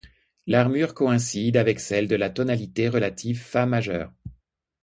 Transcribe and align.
L'armure 0.47 0.95
coïncide 0.95 1.57
avec 1.57 1.79
celle 1.79 2.07
de 2.07 2.15
la 2.15 2.31
tonalité 2.31 2.89
relative 2.89 3.39
fa 3.39 3.67
majeur. 3.67 4.11